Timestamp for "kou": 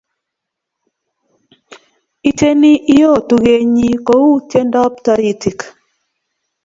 4.07-4.27